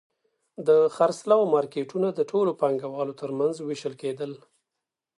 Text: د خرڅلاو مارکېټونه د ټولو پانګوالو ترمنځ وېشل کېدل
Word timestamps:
د 0.67 0.69
خرڅلاو 0.95 1.49
مارکېټونه 1.53 2.07
د 2.13 2.19
ټولو 2.31 2.51
پانګوالو 2.61 3.13
ترمنځ 3.21 3.55
وېشل 3.61 3.93
کېدل 4.01 4.31